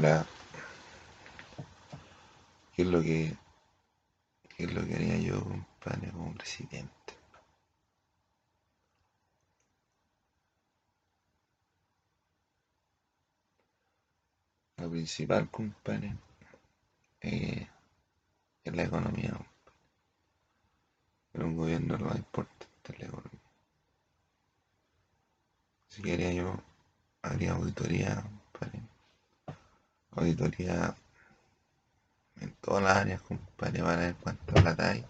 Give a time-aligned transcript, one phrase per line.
[0.00, 0.24] ¿qué
[2.82, 3.36] es lo que,
[4.56, 6.90] qué es lo que haría yo, compadre, como presidente?
[14.78, 16.16] Lo principal, compadre,
[17.20, 17.68] eh,
[18.64, 19.38] es la economía.
[21.32, 23.40] Pero un gobierno lo más importante es la economía.
[25.88, 26.56] Si quería yo,
[27.20, 28.24] haría auditoría.
[30.12, 30.96] Auditoría
[32.40, 35.04] en todas las áreas, compadre, para ver cuánta plata hay,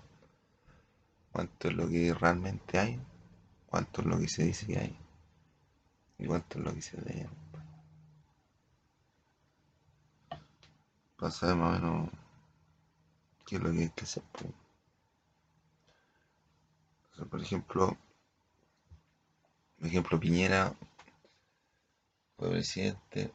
[1.33, 3.01] cuánto es lo que realmente hay,
[3.67, 4.99] cuánto es lo que se dice que hay
[6.19, 7.29] y cuánto es lo que se debe.
[11.17, 12.11] Para saber más o menos
[13.47, 14.23] qué es lo que hay que hacer.
[17.31, 17.97] por ejemplo,
[19.79, 20.75] por ejemplo, Piñera
[22.37, 23.33] fue presidente,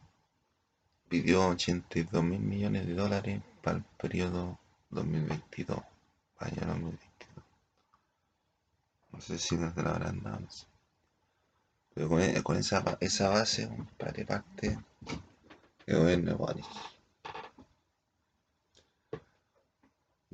[1.21, 4.59] pidió 82 mil millones de dólares para el periodo
[4.90, 5.79] 2022,
[6.40, 7.45] año 2022.
[9.13, 10.48] No sé si desde la habrán dado, no.
[11.93, 14.77] Pero con, e, con esa, esa base, compadre, parte
[15.85, 16.65] el gobierno de Boris.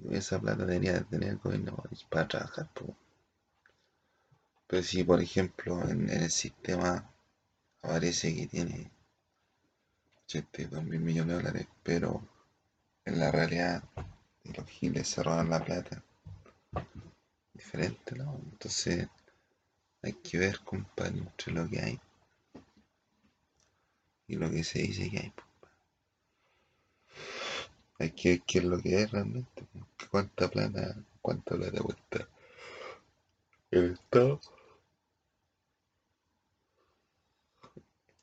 [0.10, 2.68] Esa plata debería tener el gobierno de para trabajar.
[4.66, 7.08] Pero si, por ejemplo, en el sistema
[7.84, 8.90] aparece que tiene
[10.32, 12.22] 82 mil millones de dólares, pero
[13.04, 13.84] en la realidad
[14.46, 16.02] los giles se roban la plata.
[17.54, 18.40] Diferente, ¿no?
[18.52, 19.08] Entonces
[20.02, 22.00] hay que ver, compadre, entre lo que hay
[24.28, 25.34] y lo que se dice que hay.
[28.00, 29.68] Hay que ver qué es lo que es realmente,
[30.10, 32.28] cuánta plata, cuánta plata cuesta
[33.70, 34.40] el Estado.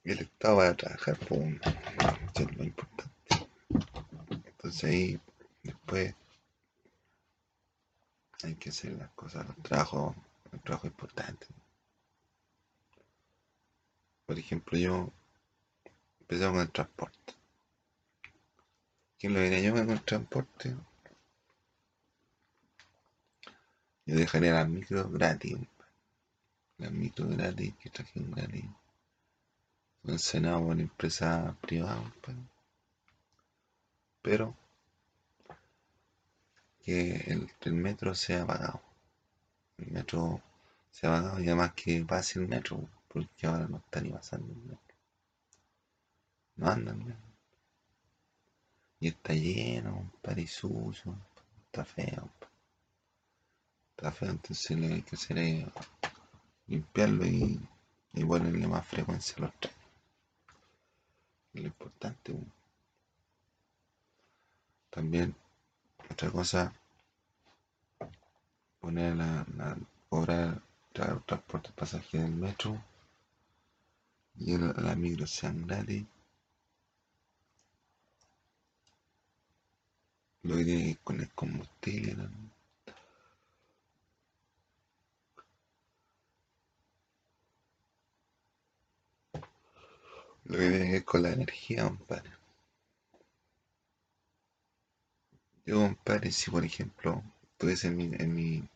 [0.08, 1.60] El Estado va a trabajar, por eso
[2.34, 3.46] es importante.
[4.30, 5.20] Entonces ahí
[5.62, 6.14] después
[8.42, 10.16] hay que hacer las cosas, los trabajos,
[10.50, 11.50] los trabajos importantes.
[14.24, 15.12] Por ejemplo, yo
[16.20, 17.34] empecé con el transporte.
[19.18, 20.74] ¿Quién lo diría yo con el transporte?
[24.06, 25.58] Yo dejaría las micros gratis.
[26.78, 28.64] Las micros gratis que trajeron gratis.
[30.04, 32.02] Son cenados por empresas privadas.
[34.22, 34.54] Pero
[36.88, 38.80] que el, metro sea pagado.
[39.76, 40.40] El metro
[40.90, 44.58] sea pagado y además que pase el metro porque ahora no está ni pasando el
[44.58, 44.94] metro.
[46.56, 47.16] No andan,
[49.00, 51.14] Y está lleno, un sucio,
[51.66, 52.30] está feo.
[53.90, 55.66] Está feo, entonces lo que hay que hacer es
[56.68, 57.60] limpiarlo y,
[58.14, 59.77] y ponerle más frecuencia a los trenes.
[61.58, 62.34] Lo importante.
[64.90, 65.34] También,
[66.10, 66.72] otra cosa,
[68.80, 69.76] poner la, la
[70.08, 70.62] cobrar
[71.26, 72.82] transporte pasajeros del metro
[74.36, 76.06] y el, la micro sean gratis.
[80.42, 82.28] Lo que con el combustible.
[90.48, 92.30] Lo que tiene que ver con la energía, compadre.
[95.66, 97.22] Yo, compadre, si por ejemplo
[97.58, 98.68] tuviese en mi, en mi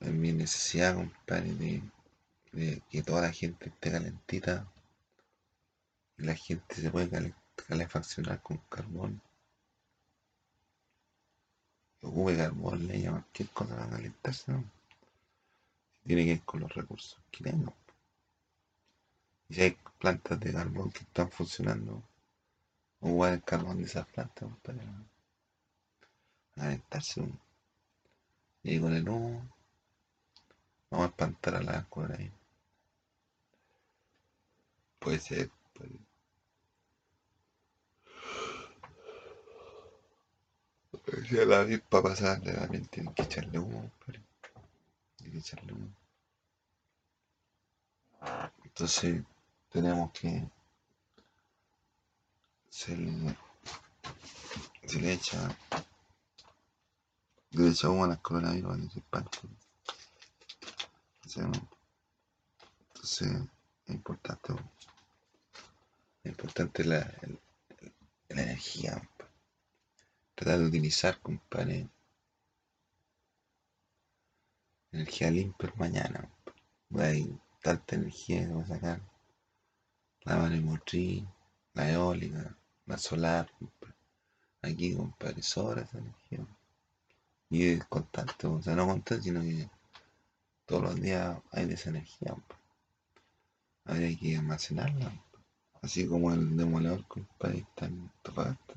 [0.00, 1.82] en mi, necesidad, compadre, de,
[2.52, 4.70] de, que toda la gente esté calentita
[6.18, 7.34] y la gente se puede
[7.66, 9.22] calefaccionar con carbón.
[12.02, 14.75] Ocupe carbón, le llaman cualquier cosa para calentarse, ¿no?
[16.06, 17.74] Tiene que ir con los recursos que tengo.
[19.48, 22.02] Y si hay plantas de carbón que están funcionando,
[23.00, 24.84] ocupar el carbón de esas plantas para
[26.54, 27.28] calentarse.
[28.62, 29.48] Y con el humo
[30.90, 32.30] vamos a espantar a la por ahí.
[35.00, 35.98] Puede ser, puede
[41.28, 43.90] Si a la avispa pasarle también tienen que echarle humo,
[45.26, 45.74] tienen que echarle.
[48.64, 49.22] Entonces
[49.70, 50.48] tenemos que
[52.68, 53.36] se le,
[54.86, 55.56] se le echa
[57.50, 59.58] le echa humo a las coronavirus para que se espanten.
[62.94, 63.28] Entonces
[63.86, 64.52] es importante
[66.24, 67.40] es importante la, el,
[68.28, 69.08] la energía
[70.34, 71.88] tratar de utilizar compadre
[74.96, 76.28] energía limpia mañana
[76.98, 79.00] hay tanta energía que vamos a sacar
[80.24, 81.24] la maremotriz,
[81.74, 82.56] la eólica,
[82.86, 83.48] la solar,
[84.62, 86.44] Aquí, compadre, sobra esa energía.
[87.50, 89.68] Y es constante, o sea, no constante, sino que
[90.64, 92.34] todos los días hay de esa energía.
[93.84, 95.12] Habría que almacenarla.
[95.82, 98.74] Así como el demoledor, compadre, está en Tofagasta.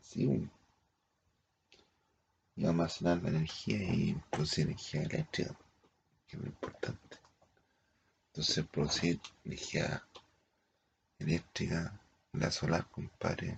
[0.00, 0.48] Sí,
[2.58, 5.56] y almacenar la energía y producir energía eléctrica,
[6.26, 7.18] que es lo importante.
[8.32, 10.04] Entonces producir energía
[11.20, 12.00] eléctrica,
[12.32, 13.56] la solar, compadre,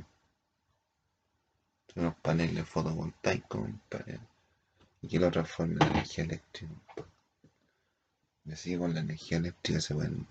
[1.96, 4.20] unos paneles fotovoltaicos, compadre,
[5.00, 6.74] y que lo transforme en energía eléctrica.
[8.44, 10.26] Y así con la energía eléctrica se pueden,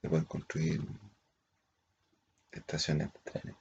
[0.00, 0.80] se pueden construir
[2.52, 3.56] estaciones de trenes.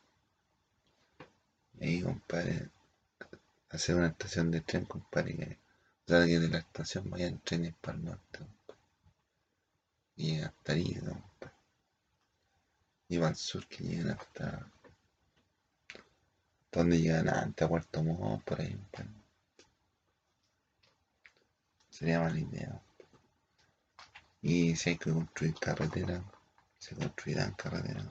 [1.79, 2.69] Ahí, compadre,
[3.69, 5.59] hacer una estación de tren, compadre,
[6.05, 8.39] que de la estación vayan trenes para el norte.
[10.15, 11.55] Y hasta ahí, compadre.
[13.09, 14.71] Y para el sur que lleguen hasta
[16.71, 19.09] donde llegan antes a Puerto Montt, por ahí, compadre.
[21.89, 22.81] Sería mala idea.
[24.41, 26.23] Y si hay que construir carretera,
[26.77, 28.07] se construirán carreteras.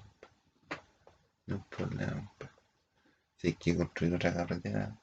[1.47, 2.33] No hay problema.
[3.37, 4.97] Si hay que construir otra carretera,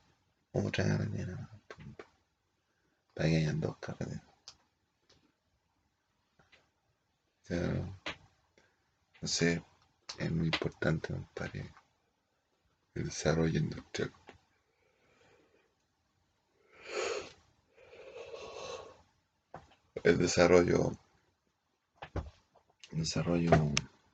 [0.53, 1.49] otra carretera.
[3.13, 4.23] Para que hayan dos carreteras.
[7.47, 7.99] Pero,
[9.15, 9.61] entonces,
[10.17, 11.73] es muy importante, compadre,
[12.95, 14.11] el desarrollo industrial.
[20.03, 20.91] El desarrollo,
[22.91, 23.51] desarrollo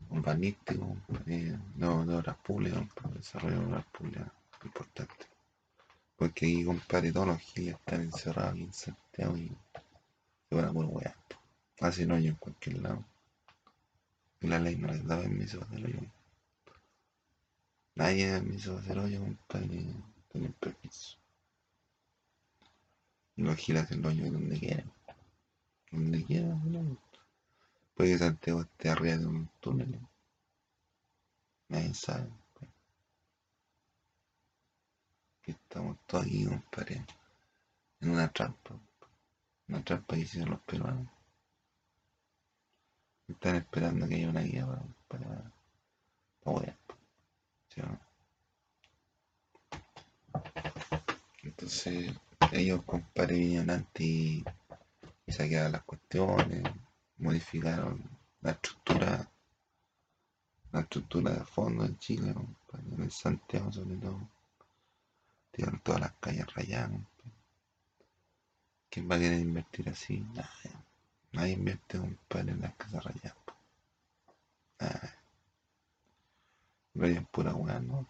[0.09, 0.97] urbanístico,
[1.27, 4.31] eh, no de obras públicas, el desarrollo de obras públicas
[4.65, 5.38] importante.
[6.19, 9.49] Porque aquí, compadre, todos los giles están encerrados aquí en Santiago y
[10.49, 11.15] se van a pura weá.
[11.79, 13.05] Hacen hoyo en cualquier lado.
[14.41, 15.99] Y la ley no les da permiso de hacer hoyo.
[17.95, 19.85] Nadie da permiso de hacer hoyo, compadre,
[20.29, 21.17] tienen permiso.
[23.37, 24.91] Y los giles hacen hoyo donde quieran.
[25.89, 26.97] Donde quieran, ¿no?
[27.95, 29.97] Puede que Santiago esté arriba de un túnel.
[31.69, 32.29] Nadie sabe.
[35.49, 37.05] Estamos todos aquí, compadre,
[38.01, 38.75] en una trampa.
[39.67, 41.07] Una trampa que hicieron los peruanos.
[43.27, 45.51] Están esperando que haya una guía para, para,
[46.43, 46.79] para.
[51.43, 52.13] Entonces,
[52.51, 54.43] ellos, compadre, vinieron antes y,
[55.25, 56.63] y saquearon las cuestiones,
[57.17, 58.03] modificaron
[58.41, 59.31] la estructura,
[60.71, 64.38] la estructura de fondo en Chile, compadre, en Santiago sobre todo
[65.59, 67.01] Tiran todas las calles rayadas.
[68.89, 70.21] ¿Quién va a querer invertir así?
[70.33, 70.71] Nadie.
[71.33, 73.35] Nadie invierte, compadre, en las casas rayadas.
[74.79, 75.13] Nadie.
[76.95, 78.07] Rayan pura weá, ¿no?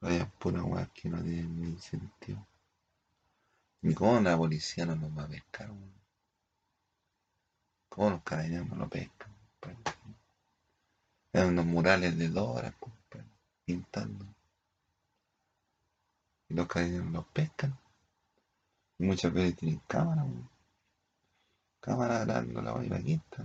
[0.00, 2.44] Rayan pura weá que no tienen ni sentido.
[3.82, 5.94] Ni cómo la policía no nos va a pescar, weón.
[7.88, 9.30] ¿Cómo los carabineros no lo pescan?
[11.32, 12.99] Eran unos murales de dos compadre
[13.70, 14.24] pintando.
[16.48, 17.78] Y los carabineros los pescan.
[18.98, 20.26] Muchas veces tienen cámara,
[21.80, 23.44] cámara grabando la vaina está,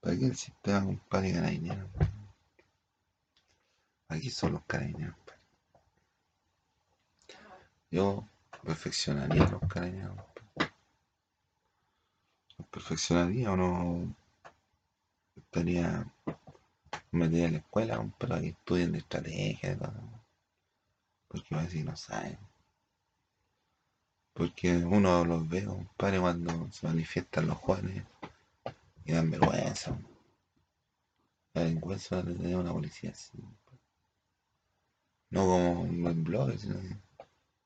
[0.00, 1.88] ¿Para qué el sistema, compadre, dinero
[4.08, 5.16] Aquí son los carabineros,
[7.90, 8.28] Yo
[8.62, 10.16] perfeccionaría los carabineros,
[12.58, 14.14] Los perfeccionaría o no
[15.36, 16.06] estaría
[17.10, 19.88] metí a la escuela, pero que estudien de estrategia, de
[21.28, 22.38] porque así no saben.
[24.32, 28.04] Porque uno los ve, compadre, cuando se manifiestan los jóvenes
[29.04, 29.98] y dan vergüenza.
[31.52, 33.38] Delincuencia de tener una policía así.
[35.30, 36.96] No como en blogs, sino que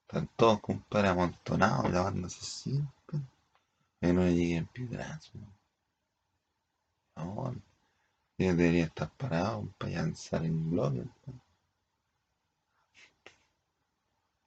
[0.03, 2.83] están todos, compadre, amontonados, lavándose así,
[4.01, 5.41] que no le lleguen piedrazos.
[8.43, 11.05] No, debería estar parado para lanzar en blog.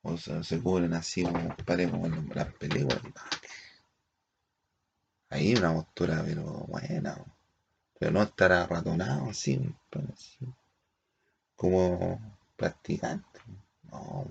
[0.03, 3.01] O sea, se cubren así como, pare como en las películas.
[5.29, 7.23] Ahí una postura, pero buena.
[7.97, 9.73] Pero no estar arratonado así,
[11.55, 12.19] como
[12.57, 13.39] practicante.
[13.83, 14.27] No.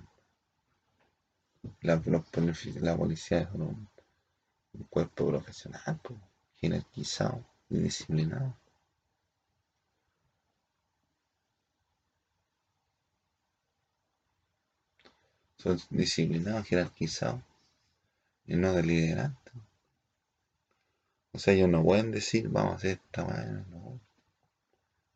[1.81, 3.89] La, la policía es un,
[4.91, 6.21] cuerpo profesional, pues,
[6.57, 8.55] jerarquizado y disciplinado.
[15.65, 17.41] Son disciplinados, jerarquizados
[18.47, 19.55] y no deliberantes.
[21.33, 23.99] O sea, ellos no pueden decir, vamos a hacer esta manera, no.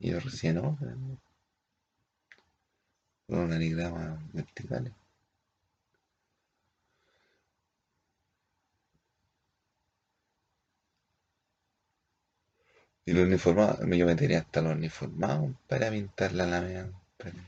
[0.00, 0.78] Ellos recién no,
[3.26, 4.92] con organigramas verticales.
[13.04, 16.90] Y los uniformados, yo metería hasta los uniformados para pintar la lámina,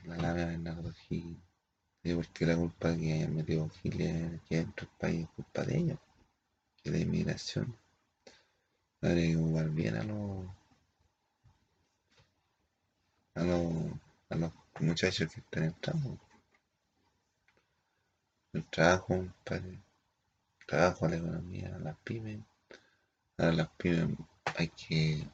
[0.04, 0.82] la lámina de
[2.02, 5.76] Y porque la culpa que hayan metido Giles aquí dentro del país es culpa de
[5.78, 5.98] ellos,
[6.82, 7.76] que la inmigración.
[9.02, 10.46] Habría que ocupar bien a los
[13.34, 13.72] a los,
[14.30, 16.18] a los muchachos que están entrando.
[18.52, 19.78] El trabajo, para el
[20.66, 22.40] trabajo, a la economía, a las pymes.
[23.38, 24.16] A las pymes
[24.56, 25.28] hay que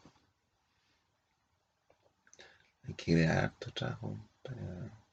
[2.84, 5.05] hay que crear harto trabajo para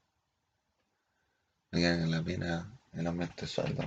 [1.74, 3.84] valga la pena el aumento de sueldo.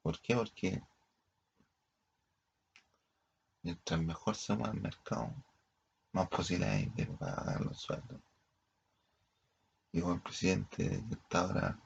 [0.00, 0.36] ¿Por qué?
[0.36, 0.80] Porque
[3.62, 5.34] mientras mejor se mueva el mercado,
[6.12, 8.20] más posibilidades de pagar los sueldos.
[9.90, 11.78] Y como el presidente que está ahora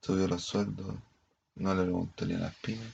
[0.00, 0.96] subió los sueldos,
[1.54, 2.92] no le preguntaría a las pymes.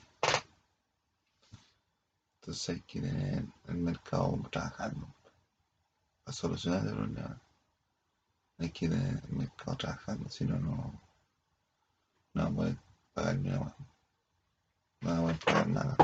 [2.34, 5.08] Entonces hay que tener el mercado trabajando
[6.30, 7.40] para solucionar el problema.
[8.58, 11.00] Hay que tener el mercado trabajando, si no, no,
[12.34, 12.76] no va a
[13.12, 13.76] pagar ni nada.
[15.00, 15.96] No va a pagar nada.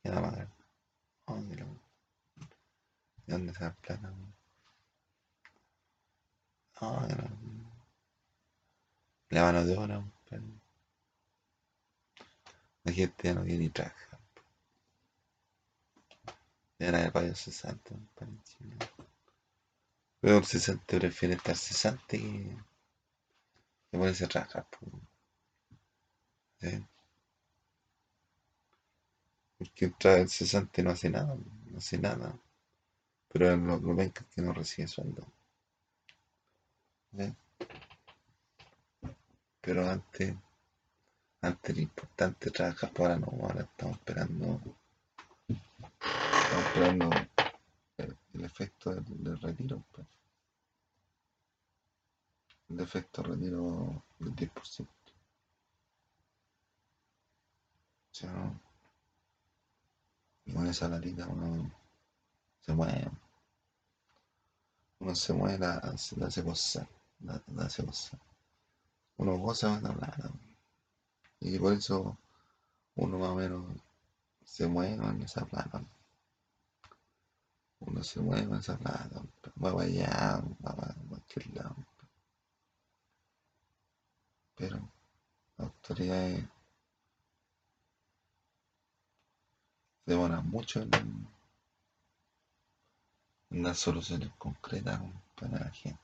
[0.00, 0.48] ¿Qué va a pagar?
[1.24, 1.66] Oh, mira.
[3.26, 4.12] ¿De dónde se plata?
[6.80, 7.74] Oh, no.
[9.30, 10.42] La mano de pero...
[12.84, 14.13] La gente ya no quiere ni trabajar.
[16.88, 18.30] Era de país cesante, para.
[20.20, 22.56] Pero el cesante prefiere estar cesante que,
[23.90, 24.66] que ponerse a trabajar.
[24.70, 24.86] po.
[26.60, 26.84] ¿Sí?
[29.58, 32.38] Porque entra el cesante no hace nada, no hace nada.
[33.32, 35.26] Pero lo, lo que no recibe sueldo.
[39.60, 40.36] Pero antes,
[41.42, 44.60] antes era importante trabajar, pero ahora no, ahora estamos esperando,
[46.54, 47.10] estamos esperando
[47.98, 49.82] el, efecto del, retiro.
[49.90, 50.06] pues.
[52.68, 54.86] El efecto retiro del 10%.
[60.46, 61.72] O con esa latita uno
[62.60, 63.10] se mueve.
[65.00, 66.88] Uno se mueve, la, la hace gozar,
[67.20, 67.84] la, la hace.
[69.16, 70.30] Uno goza con la plata.
[71.40, 72.16] Y por eso
[72.94, 73.64] uno más o menos
[74.44, 75.82] se mueve con esa plata.
[77.86, 79.22] Uno se mueve con esa plata.
[79.62, 81.76] Va allá, va para cualquier lado.
[84.56, 84.76] Pero
[85.56, 86.44] las autoridades
[90.06, 91.28] demoran mucho en,
[93.50, 95.00] en dar soluciones concretas
[95.34, 96.00] para la gente.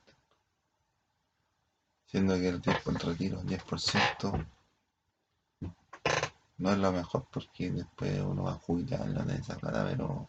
[2.06, 4.46] Siendo que el, 10, el retiro, el 10%,
[6.58, 10.28] no es lo mejor porque después uno va a jubilar no tiene esa plata, pero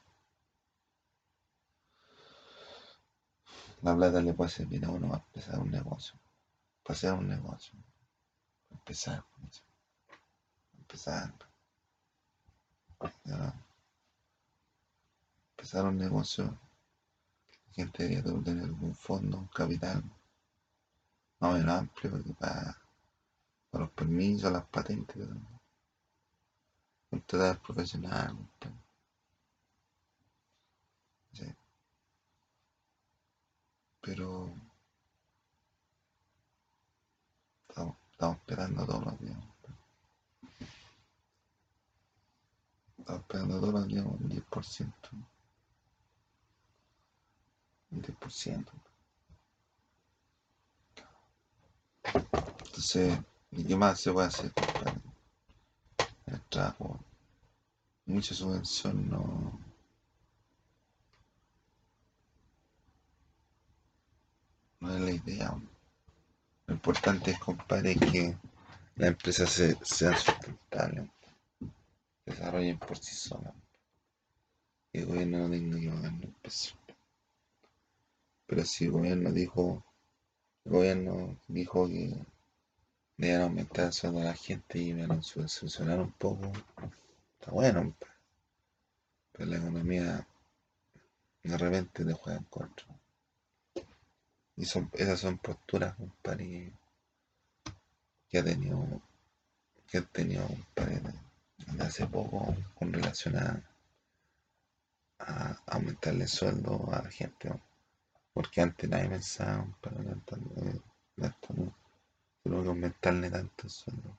[3.82, 6.16] la plata le puede servir a uno para empezar un negocio,
[6.84, 7.74] para hacer un negocio,
[8.68, 9.48] para empezar, para
[10.78, 11.34] empezar,
[13.26, 13.54] ya.
[15.52, 16.46] empezar un negocio,
[17.68, 20.04] la gente debería tener algún fondo, un capital.
[21.40, 22.78] Más o menos amplio porque para,
[23.72, 25.28] para los permisos, las patentes,
[27.10, 28.38] contratar profesional,
[31.34, 31.46] sí.
[34.02, 34.50] Pero
[37.70, 39.38] estamos, estamos esperando todos los días.
[42.98, 44.94] Estamos esperando todos los días un 10%.
[47.92, 48.72] Un 10%.
[52.66, 53.20] Entonces,
[53.52, 55.00] ¿y qué más se puede hacer, compadre?
[56.26, 57.00] El trabajo.
[58.06, 59.71] Mucha subvención no.
[64.82, 65.56] No es la idea.
[66.66, 68.36] Lo importante es, compadre, que
[68.96, 71.08] las empresas se, sean sustentables,
[72.26, 73.54] desarrollen por sí solas.
[74.92, 76.76] Que el gobierno no tenga que pagar un peso.
[78.48, 79.86] Pero si el gobierno dijo,
[80.66, 82.16] el gobierno dijo que
[83.18, 86.52] deben aumentar el sueldo a la gente y a subvencionar un poco,
[87.40, 87.96] está bueno.
[89.32, 90.28] Pero la economía
[91.44, 93.01] de repente te juega en contra.
[94.62, 96.72] Y son, esas son posturas, compadre,
[98.30, 99.02] que ha tenido
[99.88, 101.02] que he tenido, compadre,
[101.58, 103.64] de hace poco con relación a,
[105.66, 107.52] aumentarle el sueldo a la gente.
[108.34, 111.36] Porque antes nadie pensaba, tanto, no,
[112.44, 114.18] tengo que aumentarle tanto el sueldo.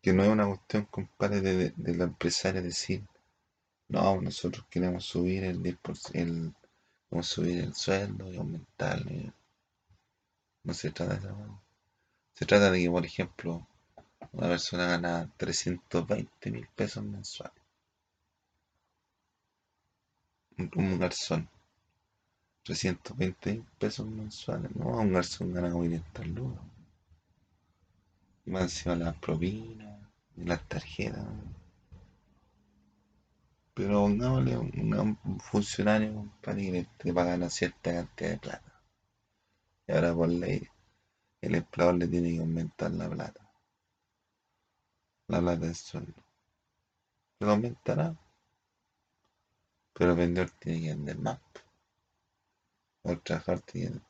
[0.00, 3.04] Que no es una cuestión, compadre, de, de, la empresaria decir,
[3.88, 6.54] no, nosotros queremos subir el 10%, el,
[7.10, 9.32] queremos subir el sueldo y aumentarle.
[10.62, 11.60] No se trata de eso.
[12.34, 13.66] Se trata de que, por ejemplo,
[14.32, 17.62] una persona gana 320 mil pesos mensuales.
[20.76, 21.48] Un, garzón.
[22.62, 24.70] 320 mil pesos mensuales.
[24.76, 26.64] No, un garzón gana como 500 lucas.
[28.46, 29.98] Y más encima las propinas
[30.36, 31.26] y las tarjetas.
[33.80, 38.82] Pero pongámosle un, un funcionario para que le pagan una cierta cantidad de plata.
[39.86, 40.68] Y ahora por ley
[41.40, 43.50] el empleador le tiene que aumentar la plata.
[45.28, 46.22] La plata del sueldo.
[47.38, 48.14] Lo aumentará.
[49.94, 51.40] Pero el vendedor tiene que vender más.
[53.02, 54.00] O el trabajador tiene,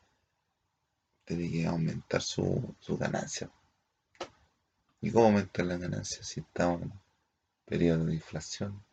[1.24, 3.48] que aumentar su, su ganancia.
[5.00, 6.92] ¿Y cómo aumentar la ganancia si estamos en
[7.66, 8.89] periodo de inflación?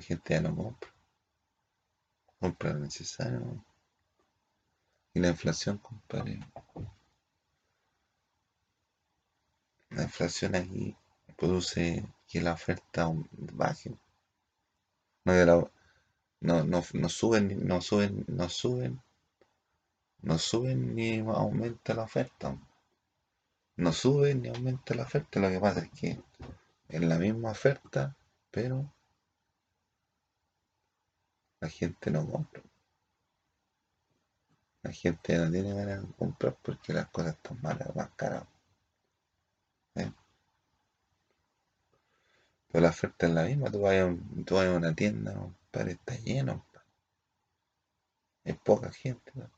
[0.00, 0.90] La gente ya no compra.
[2.40, 3.62] Compra lo necesario.
[5.12, 6.40] Y la inflación, compadre,
[9.90, 10.96] La inflación aquí
[11.36, 13.10] produce que la oferta
[13.52, 13.94] baje.
[15.26, 15.70] No,
[16.40, 19.02] no, no, suben, no suben, no suben,
[20.22, 22.58] no suben ni aumenta la oferta.
[23.76, 25.40] No suben ni aumenta la oferta.
[25.40, 26.18] Lo que pasa es que
[26.88, 28.16] es la misma oferta,
[28.50, 28.90] pero
[31.60, 32.62] la gente no compra.
[34.82, 38.46] La gente no tiene ganas de comprar porque las cosas están malas, más caras.
[42.72, 43.70] Pero la oferta es la misma.
[43.70, 46.64] Tú vas a, una tienda, compadre, está lleno.
[48.44, 49.50] Hay poca gente, ¿no?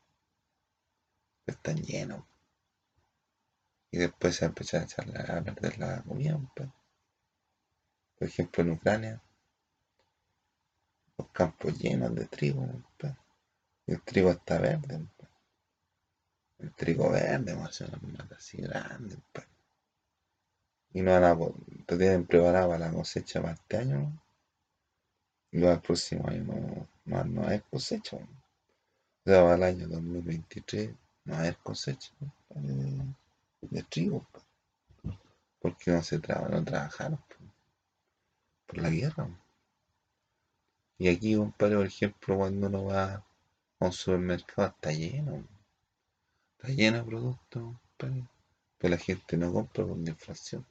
[1.47, 2.25] están llenos.
[3.91, 6.73] Y después se empieza a echar a perder la comida, Por
[8.29, 9.23] ejemplo, en Ucrania,
[11.33, 12.67] campos llenos de trigo,
[13.87, 15.07] Y el trigo está verde,
[16.59, 19.17] El trigo verde, más o menos, así grande,
[20.95, 21.37] y no a,
[21.87, 24.13] te tienen preparado para la cosecha para este año,
[25.51, 28.17] y luego el próximo año no, no, hay cosecha.
[28.17, 28.21] O
[29.25, 30.91] sea, para el año 2023
[31.25, 32.11] no hay cosecha
[32.51, 34.27] de, trigo,
[35.61, 37.19] porque no se no trabajaron
[38.67, 39.29] por, la guerra.
[40.99, 43.25] Y aquí, compadre, por ejemplo, cuando uno va a
[43.81, 45.45] un supermercado está lleno,
[46.57, 50.65] está lleno de productos, pero la gente no compra por la inflación.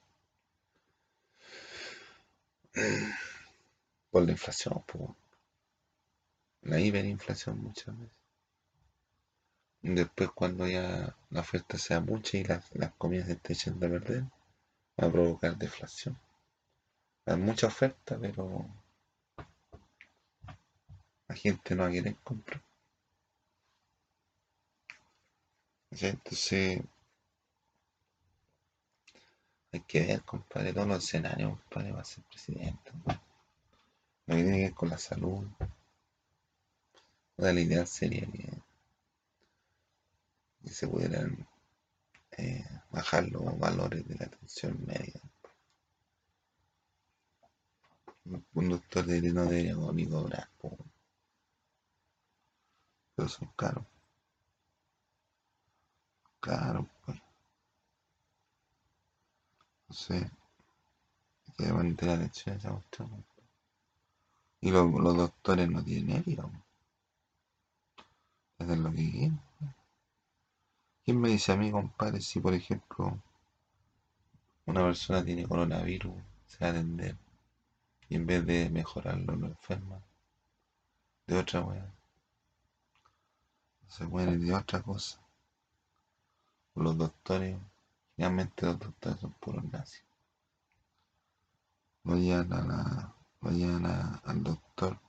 [4.12, 4.84] Por la inflación,
[6.64, 8.18] la hiperinflación muchas veces.
[9.82, 12.64] Después cuando ya la oferta sea mucha y las,
[12.98, 14.24] comidas se estén echando a perder,
[15.00, 16.18] va a provocar deflación.
[17.26, 18.70] Hay mucha oferta, pero
[21.32, 22.62] la gente no va a querer comprar.
[25.92, 26.82] Entonces,
[29.72, 32.92] hay que ver, compadre, todos los escenarios, compadre, va a ser presidente.
[34.26, 35.48] Que tiene que ver con la salud.
[37.38, 38.52] La idea sería que,
[40.70, 41.48] se pudieran
[42.38, 45.22] eh, bajar los valores de la atención médica.
[48.54, 50.50] Un doctor de no debería ni cobrar,
[53.22, 53.86] pero son caros.
[56.40, 57.22] Caro, pues.
[59.88, 60.32] No sé.
[61.56, 63.24] Que mantener la lección esa cuestión.
[64.62, 66.50] Y los, doctores no tienen ética.
[68.58, 69.40] Hacen lo que quieren.
[71.06, 73.22] ¿Quién me dice a mí, compadre, si por ejemplo
[74.66, 76.16] una persona tiene coronavirus,
[76.48, 77.16] se va a atender
[78.10, 80.02] y en vez de mejorarlo lo enferma
[81.28, 82.01] de otra weá?
[83.92, 85.20] Se muere de otra cosa.
[86.76, 87.58] Los doctores
[88.22, 90.04] Realmente los doctores son puros nazis.
[92.04, 93.16] Lo llevan, a
[94.26, 95.00] al doctor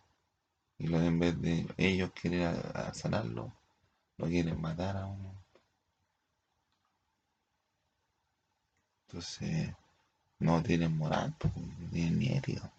[0.79, 2.57] y lo, en vez de ellos querer
[2.95, 3.53] sanarlo,
[4.17, 5.35] lo quieren matar a uno.
[9.07, 9.75] Entonces,
[10.39, 12.73] no tienen moral, no tienen ni ética.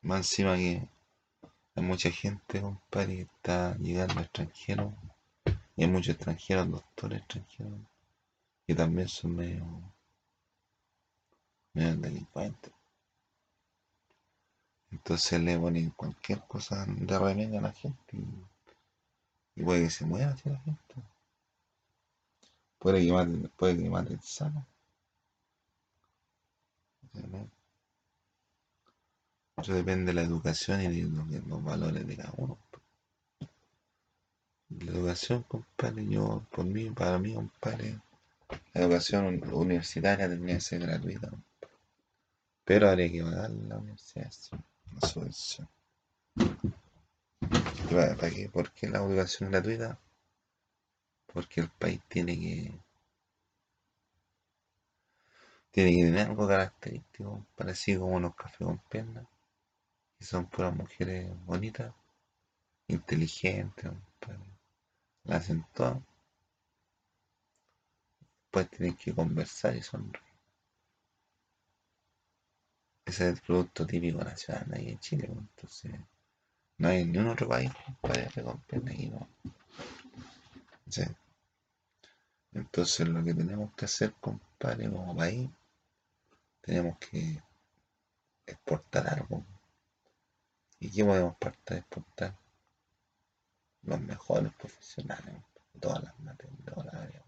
[0.00, 0.88] Más encima que
[1.78, 4.92] hay mucha gente, compadre, que está llegando extranjero
[5.76, 7.80] y hay muchos extranjeros, doctores extranjeros,
[8.66, 9.64] que también son medio,
[11.74, 12.72] medio delincuentes.
[14.90, 18.16] Entonces le ponen cualquier cosa de remedio a la gente
[19.54, 20.94] y, puede que se muera así la gente.
[22.78, 24.66] Puede que maten, puede que maten sana.
[29.60, 32.58] Eso depende de la educación y de los, valores de cada uno.
[34.70, 37.98] La educación, compadre, yo, por mí, para mí, compadre,
[38.72, 41.30] la educación universitaria tendría que ser gratuita.
[42.64, 44.30] Pero habría que pagar la universidad,
[45.00, 45.68] la subvención.
[47.90, 48.48] ¿Para, para qué?
[48.48, 49.98] ¿Por qué la educación gratuita?
[51.32, 52.72] Porque el país tiene que
[55.72, 59.26] tiene que tener algo característico, parecido como los cafés con piernas,
[60.18, 61.94] que son puras mujeres bonitas,
[62.88, 63.92] inteligentes,
[65.24, 65.98] la hacen todas.
[68.50, 70.24] Pues tienen que conversar y sonreír.
[73.04, 75.92] Ese es el producto típico nacional ahí en Chile, pues, entonces
[76.78, 79.28] no hay ni un otro país para con piernas y no.
[82.52, 85.48] Entonces lo que tenemos que hacer, compadre, como país,
[86.60, 87.42] tenemos que
[88.46, 89.44] exportar algo.
[90.80, 91.36] ¿Y qué podemos
[91.66, 92.36] exportar?
[93.82, 95.34] Los mejores profesionales
[95.72, 97.24] de todas las materias.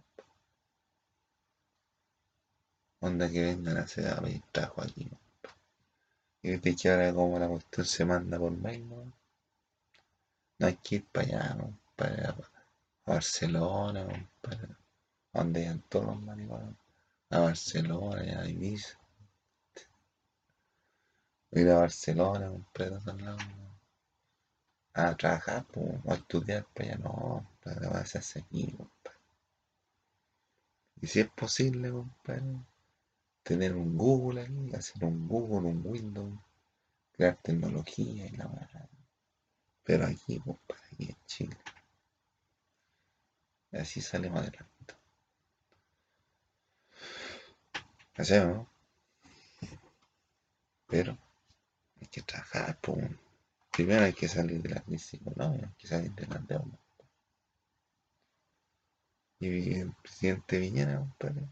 [3.01, 5.11] Onda que vengan a hacer a pedir trabajo aquí.
[6.43, 9.13] Y viste que ahora como la cuestión se manda por mail, ¿no?
[10.59, 11.81] No hay que ir para allá, ¿no?
[11.97, 12.35] para,
[13.07, 14.07] Barcelona,
[14.41, 14.69] para
[15.33, 16.77] donde hayan todos los maricones.
[17.31, 19.00] A Barcelona, a Ibiza
[21.53, 22.93] ir a Barcelona, comprar
[24.95, 29.19] a trabajar o a estudiar para allá, no, para hacerse aquí, compadre.
[31.01, 32.43] Y si es posible, compadre,
[33.43, 36.39] tener un Google aquí, hacer un Google, un Windows,
[37.13, 38.89] crear tecnología y la verdad.
[39.85, 41.57] Pero aquí, compadre, aquí en Chile.
[43.73, 44.95] Así salimos adelante.
[48.17, 48.69] Así, ¿no?
[50.89, 51.17] Pero
[52.11, 53.11] que trabajar, pues.
[53.73, 56.79] Primero hay que salir de la crisis económica, hay que salir de la deuda.
[59.39, 61.49] Y el presidente Viñera, compadre,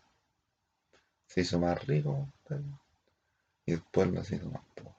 [1.26, 2.64] se hizo más rico, compadre,
[3.66, 4.94] y el pueblo se hizo más pobre.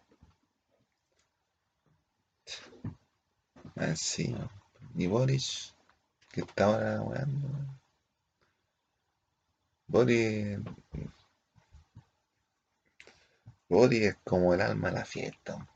[3.75, 4.49] Encima.
[4.95, 5.75] Y Boris,
[6.31, 7.47] que está ahora jugando.
[9.87, 10.59] Boris
[13.69, 15.67] Woody es como el alma de la fiesta.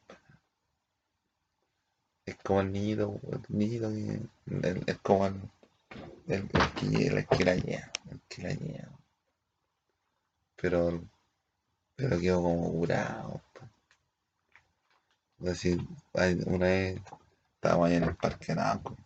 [2.26, 5.42] Es como el niñito, el niñito que, es como el,
[6.28, 9.00] el, el que la lleva, el que la lleva.
[10.56, 11.04] Pero,
[11.96, 13.42] pero quedó como curado.
[15.44, 15.66] Es
[16.46, 17.02] una vez
[17.56, 18.98] estábamos ahí en el Parque Nauco.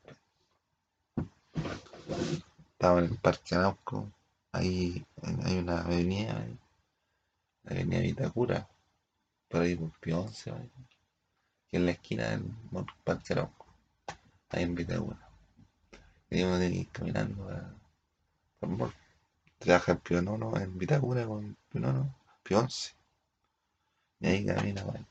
[2.71, 4.13] Estaba en el Parque Nauco.
[4.53, 5.05] Ahí
[5.43, 6.47] hay una avenida,
[7.63, 8.69] la avenida Vitacura
[9.49, 10.53] por ahí Pio 11,
[11.69, 12.43] que en la esquina del
[13.03, 13.65] Parque Arauco,
[14.49, 15.19] ahí en Vitagura.
[16.29, 17.73] Y uno tiene que ir caminando a,
[18.59, 18.93] por
[19.59, 22.93] Trabaja el Pio Nono en Vitagura con Pio Nono, Pio 11.
[24.19, 25.07] Y ahí camina, bueno.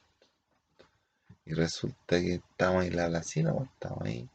[1.45, 4.29] Y resulta que estamos en la placina, estamos ahí.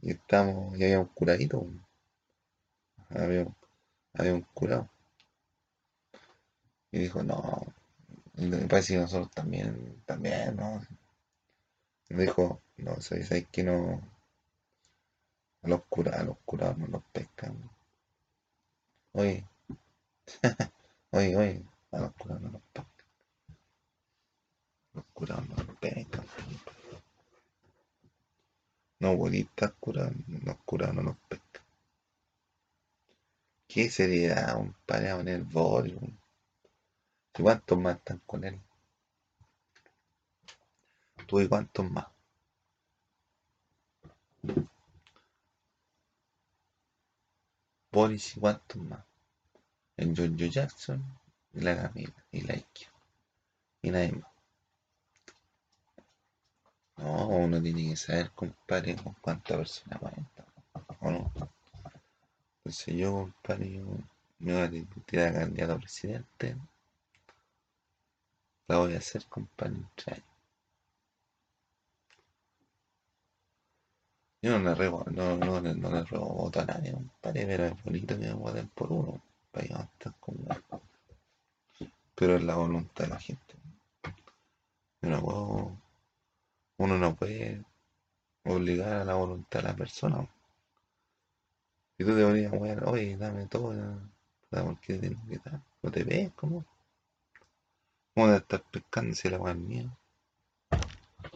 [0.00, 1.66] Y estamos, y había un curadito.
[3.10, 3.46] Había,
[4.14, 4.88] había un curado.
[6.90, 7.66] Y dijo, no,
[8.38, 10.80] y parece que nosotros también, también, ¿no?
[12.10, 14.00] Me dijo, no, sabéis que no.
[15.62, 17.56] A los curados, a los curados no los pescan.
[19.12, 19.44] Oye,
[21.10, 23.06] oye, oye, a los curados no los pescan.
[24.92, 26.24] Los curados no los pescan.
[29.00, 31.62] No, bolitas curados, los curados no los pescan.
[33.66, 35.98] ¿Qué sería un pareado en el boli?
[37.38, 38.60] ¿Y cuántos más están con él?
[41.28, 42.06] ¿Tú y cuántos más?
[47.92, 49.04] Boris y cuántos más.
[49.96, 51.04] En Jojo Jackson
[51.54, 52.90] y la Camila y la Ikea.
[53.82, 54.30] Y nadie más.
[56.96, 60.44] No, uno tiene que saber, compadre, con cuántas personas cuenta.
[61.00, 61.32] ¿O no?
[62.58, 63.84] Entonces yo, compadre, yo
[64.40, 66.56] me voy a tirar candidato a presidente
[68.68, 69.74] la voy a hacer, compadre,
[74.42, 77.66] Yo no le ruego, no, no, no, no le ruego voto a nadie, compadre, pero
[77.66, 80.44] es bonito que me voten por uno, para que estén como...
[82.14, 83.54] Pero es la voluntad de la gente.
[85.02, 85.76] Yo no puedo-
[86.78, 87.62] uno no puede
[88.44, 90.28] obligar a la voluntad de la persona.
[91.98, 93.74] Si tú te ponías, bueno, oye, dame todo,
[94.48, 95.60] ¿por qué tengo que dar?
[95.82, 96.64] No te ves, ¿cómo?
[98.18, 99.96] ¿Cómo te estás pescando si la weá es mía?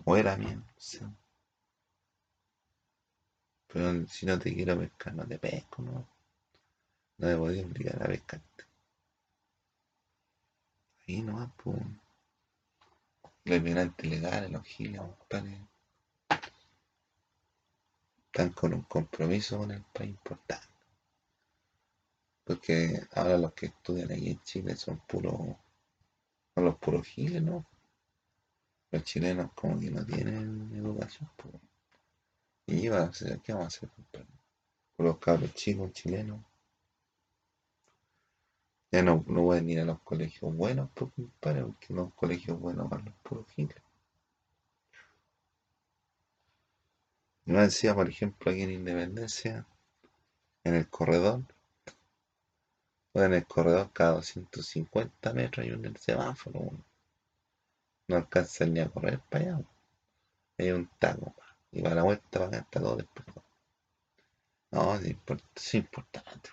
[0.04, 0.60] O era mía.
[3.68, 6.08] Pero si no te quiero pescar, no te pesco, ¿no?
[7.18, 8.64] No te podía obligar a pescarte.
[11.06, 11.78] Ahí nomás, pues.
[13.44, 15.64] Los inmigrantes legales, los giles, compadre,
[18.26, 20.66] están con un compromiso con el país importante.
[22.42, 25.54] Porque ahora los que estudian aquí en Chile son puros,
[26.54, 27.66] son los puros giles, ¿no?
[28.90, 31.54] Los chilenos como que no tienen educación, pues.
[32.66, 33.40] ¿Y va a hacer?
[33.40, 34.26] ¿Qué vamos a hacer, compadre?
[34.96, 36.40] Con los cabros chicos chilenos.
[38.90, 42.88] Ya no, no pueden ir a los colegios buenos, pues, compadre, porque los colegios buenos
[42.90, 43.76] van los puros giles.
[47.46, 49.66] Y más decía, por ejemplo, aquí en Independencia,
[50.64, 51.42] en el corredor,
[53.14, 56.84] o en el corredor cada 250 metros hay un semáforo, weón.
[58.06, 59.66] no alcanzan ni a correr para allá, weón.
[60.58, 61.34] hay un taco,
[61.72, 63.44] y para la vuelta para acá está todo despejado.
[64.72, 66.50] No, es, import- es importante.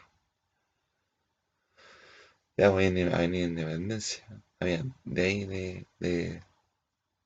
[2.58, 4.24] Ya voy a Avenida Independencia,
[4.60, 6.44] había de ahí de, de,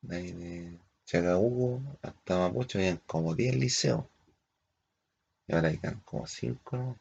[0.01, 4.05] de ahí de Chacabuco hasta Mapocho, habían como 10 liceos,
[5.47, 6.99] y ahora hay como 5, ¿no?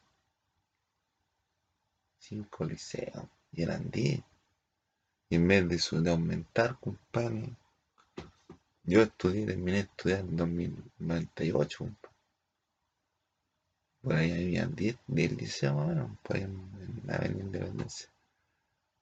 [2.22, 4.22] 5 liceos, y eran 10.
[5.30, 7.56] Y en vez de, su- de aumentar, compadre,
[8.84, 12.16] yo estudié, terminé de estudiar en 2098, compadre.
[14.02, 18.08] Por ahí había 10, 10 liceos más o menos, ahí en, la Avenida Independencia.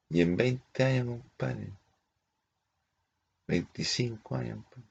[0.08, 1.72] Y en 20 años, compadre,
[3.48, 4.88] 25 años, compadre,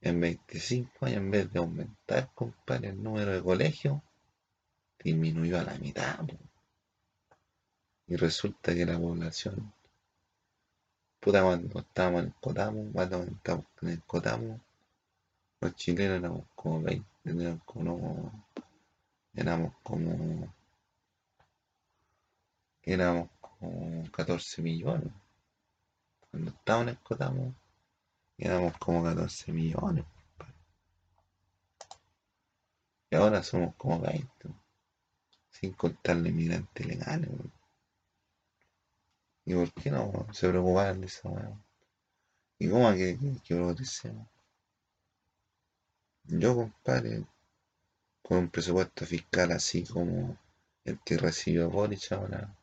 [0.00, 4.00] en 25 años, en vez de aumentar, compadre, el número de colegios,
[5.02, 6.51] disminuyó a la mitad, po.
[8.12, 9.72] Y resulta que la población,
[11.18, 14.60] puta, cuando estábamos en el Cotamo, cuando estábamos en el Cotamo,
[15.62, 18.46] los chilenos éramos como 20, éramos como,
[19.34, 20.54] éramos como,
[22.82, 25.10] éramos como 14 millones.
[26.30, 27.54] Cuando estábamos en el Cotamo,
[28.36, 30.04] éramos como 14 millones.
[33.10, 34.28] Y ahora somos como 20,
[35.50, 37.30] sin contar los inmigrantes legales.
[39.46, 39.62] Weón.
[39.64, 41.52] ¿Y por qué no se preocupaban de esa weá?
[42.58, 44.26] ¿Y cómo que, que, que progresemos?
[46.24, 47.24] Yo, compadre,
[48.22, 50.38] con un presupuesto fiscal así como
[50.84, 52.54] el que recibió Boric ahora,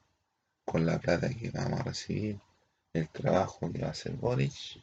[0.65, 2.39] con la plata que vamos a recibir,
[2.93, 4.81] el trabajo que va a hacer Boric,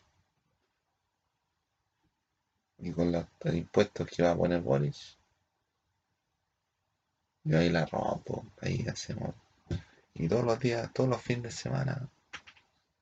[2.79, 4.97] y con los impuestos que va a poner Boric,
[7.45, 9.35] yo ahí la rompo, ahí hacemos.
[10.19, 12.09] Y todos los días, todos los fines de semana,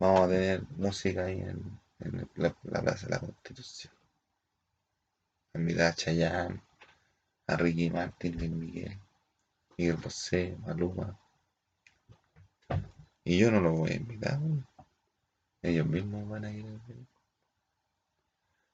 [0.00, 1.81] vamos a tener música ahí en,
[2.35, 3.94] la, la Plaza de la Constitución.
[5.53, 6.61] A invitar a Chayanne,
[7.46, 8.98] a Ricky Martin, Luis Miguel,
[9.79, 11.16] Miguel Bosé, Maluma.
[13.22, 14.40] Y yo no los voy a invitar,
[15.62, 16.66] ellos mismos van a ir.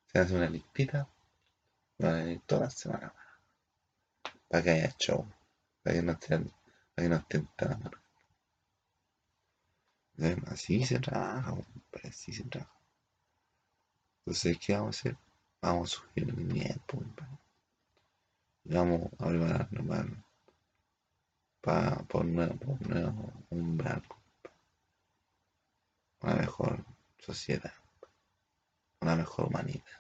[0.07, 1.07] Se hace una listita,
[1.99, 3.13] van a ir todas las semanas
[4.49, 5.27] para que haya show,
[5.83, 6.51] para que no estén,
[6.95, 8.00] para que no estén tan.
[10.21, 12.79] Eh, Así se trabaja, compadre, así se trabaja.
[14.25, 15.17] Entonces, ¿qué vamos a hacer?
[15.61, 17.39] Vamos a subir el nivel, compadre.
[18.65, 20.07] Vamos a prepararnos para,
[21.63, 22.59] para, por un nuevo,
[23.51, 24.21] un nuevo
[26.23, 26.83] una mejor
[27.19, 27.75] sociedad,
[29.03, 30.00] una mejor humanidad.